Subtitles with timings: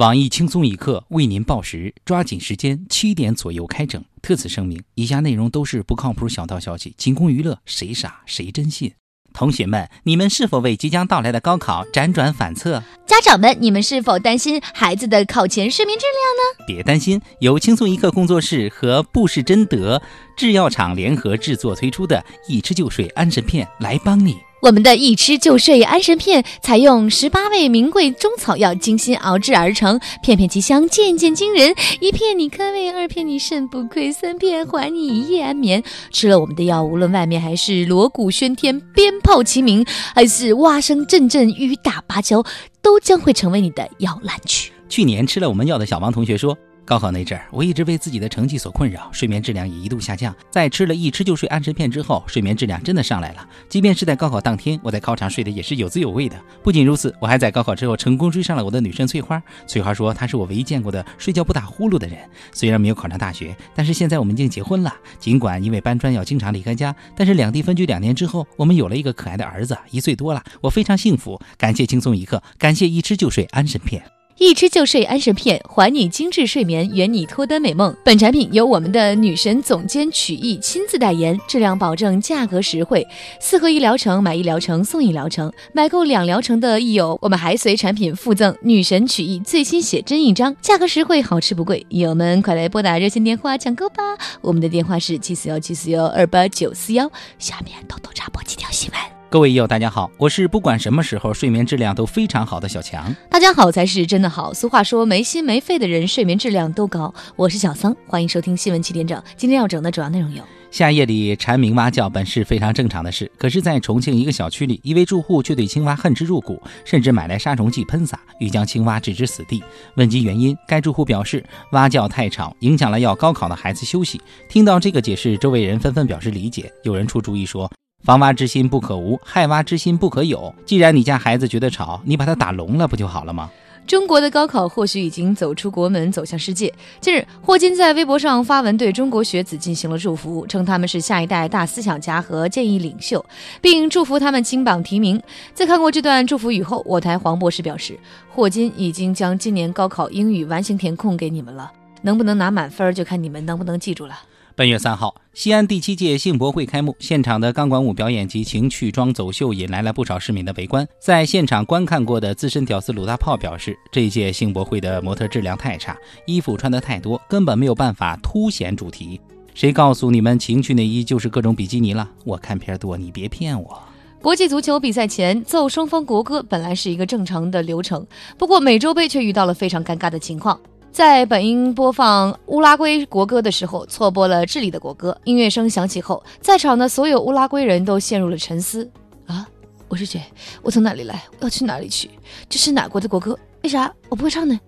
[0.00, 4.02] 网易轻松一刻为您报时，抓紧时间，七点左右开整。
[4.22, 8.94] 特此声明，以下内容都是不靠谱小道消息，仅供娱乐，谁傻谁真信。
[9.34, 12.82] 同学们，你们是否为即将到来的高考辗转反侧？
[13.04, 16.66] 家长们，你们是否担心孩子的考前睡眠质量呢？
[16.66, 20.00] 别担心，由轻松一刻工作室和布氏珍德
[20.34, 24.38] 制药厂联合制作推出的“一吃就睡”安神片来帮你。
[24.62, 31.74] 我们的一吃就睡安神片，采用十八味名贵中草药精心熬制而成，片片奇香，件件惊人。
[32.00, 35.82] 一片你开胃，二片你肾不亏，三片还你一夜安眠。
[36.10, 39.84] 吃了我们的药，无论外面还是锣鼓喧天、鞭炮齐鸣，
[40.14, 42.44] 还是蛙声阵阵、雨打芭蕉，
[42.82, 44.72] 都将会成为你的摇篮曲。
[44.90, 46.56] 去年吃了我们药的小王同学说。
[46.90, 50.34] 高考那阵儿，我一直为自己的成绩所困扰，睡眠质量也一度下降。
[50.50, 53.48] 在吃了一吃就睡安神片之后，睡眠质量真的上来了。
[53.68, 56.36] 即便是在高考当天，我在考场睡得也是有滋有味的。
[56.64, 59.40] 不仅如此，我还在高考之后成功追上了我的女神翠花。
[59.68, 62.18] 翠花说她是我唯一见过的睡觉不打呼噜的人。
[62.50, 64.92] 虽然没有考上大学，但是现在我们已经结婚了。
[65.20, 71.40] 尽管因为搬砖要经常离开家，但是两地分居两年之后，我们有了一个可爱的儿子，一岁多了，我非常幸福。
[71.56, 74.02] 感谢轻松一刻，感谢一吃就睡安神片。
[74.40, 77.94] 一吃就睡安神片，还你精致睡眠，圆你脱单美梦。
[78.02, 83.06] 本产品由我们的女神总监曲艺亲自代言，质量保证，价格实惠。
[83.38, 90.56] 四合一疗程，买一疗程送一疗程，买够两疗程的益友，我们还随产品附赠女神曲艺最新写真一张。
[90.62, 94.02] 价格实惠，好吃不贵，益友们快来拨打热线电话抢购吧！
[94.40, 97.12] 我们的电话是七四幺七四幺二八九四幺。
[97.38, 99.09] 下面偷偷插播几条新闻。
[99.30, 103.14] 各位友，大家好，我是不管什么时候睡眠质量都非常好的小强。
[103.30, 104.52] 大家好才是真的好。
[104.52, 107.14] 俗话说没心没肺的人睡眠质量都高。
[107.36, 109.22] 我是小桑，欢迎收听新闻七点整。
[109.36, 110.42] 今天要整的主要内容有：
[110.72, 119.62] 夏夜里蝉鸣蛙叫本是非常正常的事，可是，在重庆一个小区里，一位住户却对青蛙恨之入骨，甚至买来杀虫剂喷洒，欲将青蛙置之死地。
[119.94, 124.20] 问及原因，该住户表示蛙叫太吵，影响了要高考的孩子休息。
[124.48, 126.72] 听到这个解释，周围人纷纷表示理解。
[126.82, 127.70] 有人出主意说。
[128.02, 130.54] 防蛙之心不可无，害蛙之心不可有。
[130.64, 133.50] 既然你家孩子觉得吵，你把他打聋了不就好了吗？
[133.86, 136.72] 中国的高考或许已经走出国门，走向世界。
[137.00, 143.24] 近日，霍金在微博上发文对中国学子进行了祝福，称他们是下一代大思想家和建议领袖，
[143.60, 145.20] 并祝福他们金榜题名。
[145.52, 147.98] 在看过这段祝福语后，我台黄博士表示，
[148.30, 154.20] 霍金已经将今年高考英语完形填空给你们了，能不能拿满分就看你们能不能记住了。
[154.60, 160.86] 本月三号，西安第七届性博会开幕，现场的钢管舞表演及情趣装走秀引来了不少市民的围观。
[160.98, 169.18] 在现场观看过的资深屌丝鲁大炮表示，这届性博会的模特质量太差，衣服穿得太多，根本没有办法凸显主题。
[169.54, 172.06] 谁告诉你们情趣内衣就是各种比基尼了？
[172.26, 173.82] 我看片多，你别骗我。
[174.20, 178.06] 国际足球比赛前奏双方国歌本来是一个正常的流程，
[178.36, 180.60] 不过美洲杯却遇到了非常尴尬的情况。
[180.92, 185.16] 在本应播放乌拉圭国歌的时候，错播了智利的国歌。
[185.24, 188.90] 音乐声响起后，在场的所有乌拉圭人都陷入了沉思。
[189.26, 189.46] 啊，
[189.86, 190.20] 我是谁？
[190.62, 191.22] 我从哪里来？
[191.38, 192.10] 我要去哪里去？
[192.48, 193.38] 这是哪国的国歌？
[193.62, 194.58] 为啥我不会唱呢？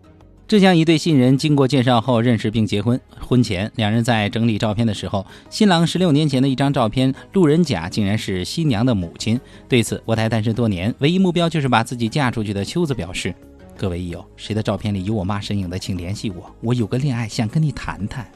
[0.46, 3.00] 浙江一对新人经过介绍后认识并结婚。
[3.18, 9.40] 婚前，两人在整理照片的时候，新郎十六年前的一张照片，路人甲竟然是新娘的母亲。
[9.68, 13.34] 对此，我台单身多年，唯一目标就是把自己嫁出去的秋子表示。
[13.76, 18.30] 各位益友，谁的照片里有我妈身影的，请联系我，我有个恋爱想跟你谈谈。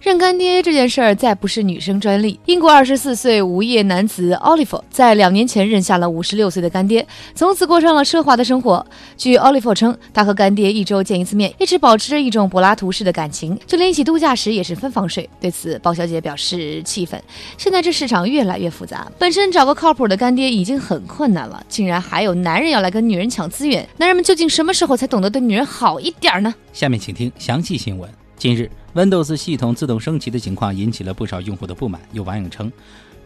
[0.00, 2.38] 认干爹这件事儿再不是女生专利。
[2.46, 7.04] 英国二十四岁无业男子 Oliver 在两年前认下了五十六岁的干爹，
[7.34, 8.86] 从此过上了奢华的生活。
[9.16, 15.28] 据 Oliver 称，他和干爹一周见一次面，一直保持着一种柏拉图式的感情，就连一起度假时也是分房睡。
[15.40, 17.20] 对此，包小姐表示气愤。
[17.56, 23.86] 现在这市场越来越复杂，本身找个靠谱的干爹已经很困难了，竟然还有男人要来跟女人抢资源。
[23.96, 26.54] 男人们究竟什么时候才懂得对女人好一点儿呢？
[26.72, 28.08] 下面请听详细新闻。
[28.36, 32.00] 近日，Windows 系统自动升级的情况引起了不少用户的不满。
[32.12, 32.72] 有网友称，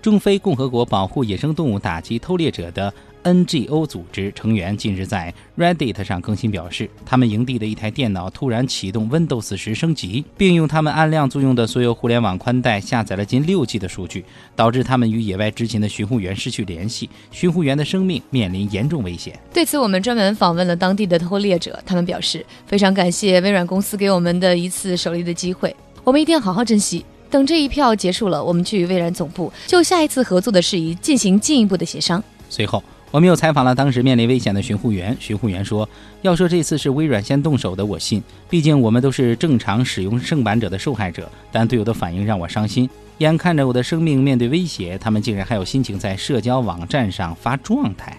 [0.02, 2.92] 中非共和国保护野生动物、打击偷猎者的。
[3.24, 14.24] NGO 组织成员近日在 Reddit 上更新表示，他们营地的一台电脑突然启动 Windows 十升级，并用他们按量租用的所有互联网宽带下载了近六 G 的数据，
[14.56, 19.38] 导致他们与野外执勤的巡护员失去联系，巡护员的生命面临严重危险。
[19.52, 27.04] 对此，我们专门访问了当地的偷猎者，他们表示非常感谢微软公司给我们的一次首例的机会，我们一定要好好珍惜。
[27.30, 32.22] 等这一票结束了，我们去微软总部就下一次合作的事宜进行进一步的协商。
[32.50, 32.82] 随后。
[33.12, 35.86] 我们又采访了当时面临危险的巡护员，巡护员说
[36.22, 41.30] ：“要说这次是微软先动手的，我信，毕竟我们都是正常使用正版者的受害者。
[41.52, 42.88] 但队友的反应让我伤心，
[43.18, 48.18] 眼看着我的生命面对威胁，他们竟然还有心情在社交网站上发状态。”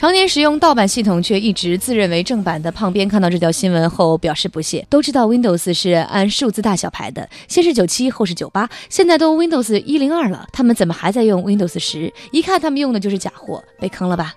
[0.00, 4.86] 常年使用盗版系统却一直自认为正版的胖边看到这条新闻后表示不屑。
[4.88, 12.10] 都知道 Windows 是按数字大小排的，先是九七，后是九八，现在都 Windows 一零二了，他们怎么还在用 Windows 十？
[12.32, 14.32] 一看他们用的就是假货，被坑了吧？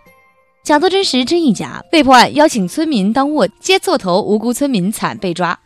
[0.66, 1.82] 假作真实，真亦假。
[1.90, 5.58] 被迫案邀请村民当卧接座头，无辜村民惨被抓。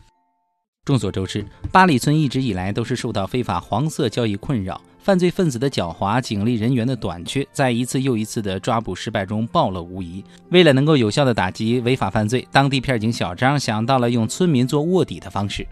[0.84, 4.80] 众所周知，八里村一直以来都是受到非法黄色交易困扰。
[5.08, 10.22] 犯罪分子的狡猾，警力人员的短缺，在一次又一次的抓捕失败中暴露无遗。
[10.50, 15.66] 为了能够有效的打击违法犯罪，当地片警小张想到了用村民做卧底的方式。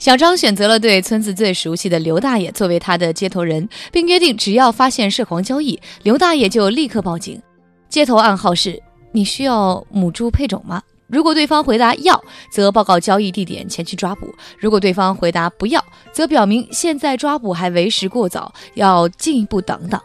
[0.00, 7.40] 小张选择了对村子最熟悉的刘大爷作为他的接头人，并约定只要发现涉黄交易，刘大爷就立刻报警。
[7.88, 8.82] 接头暗号是：
[9.12, 10.82] 你需要母猪配种吗？
[11.12, 14.28] 如果对方回答要，则报告交易地点前去抓捕；
[14.58, 20.00] 如果对方回答不要，则表明现在抓捕还为时过早，要进一步等等。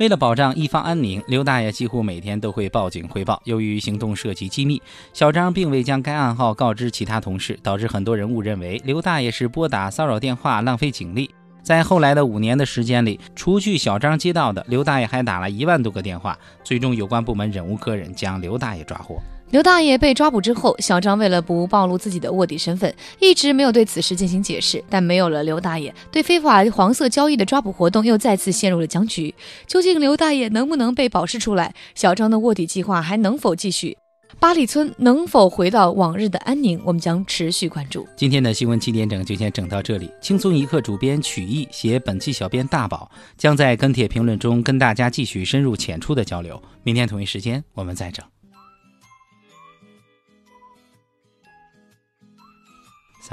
[0.00, 3.40] 为了保障一方安宁，刘大爷几乎每天都会报警汇报。
[3.44, 4.82] 由于行动涉及机密，
[5.12, 11.30] 小张并未将该暗号告知其他同事，导致很多人误认为刘大爷是拨打骚扰电话，浪费警力。
[11.62, 16.36] 在后来的五年的时间里，除去小张接到的，刘大爷还打了一万多个电话。
[16.64, 19.22] 最终，有关部门忍无可忍，将刘大爷抓获。
[19.50, 24.82] 刘大爷被抓捕之后，小张为了不暴露自己的卧底身份，一直没有对此事进行解释。
[24.88, 29.34] 但没有了刘大爷，对非法黄色交易的抓捕活动又再次陷入了僵局。
[29.66, 31.74] 究竟刘大爷能不能被保释出来？
[31.96, 33.98] 小张的卧底计划还能否继续？
[34.38, 36.80] 八里村能否回到往日的安宁？
[36.84, 38.06] 我们将持续关注。
[38.16, 40.08] 今天的新闻七点整就先整到这里。
[40.20, 46.62] 轻松一刻主编曲艺写本期小编大宝将在跟帖评论中跟大家继续深入浅出的交流。
[46.84, 48.24] 明天同一时间我们再整。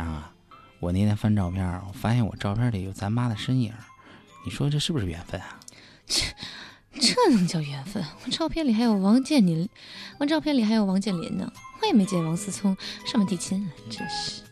[0.06, 0.32] 啊！
[0.80, 3.74] 我那天翻照片，我发现我照片里有咱妈的身影，
[4.46, 5.60] 你说这是不是缘分啊？
[6.06, 6.22] 这
[7.00, 8.06] 这能叫缘分？
[8.26, 9.68] 我照片里还有王健林，
[10.20, 11.52] 我照片里还有王健林呢，
[11.82, 14.44] 我也没见王思聪上门提亲啊，真是。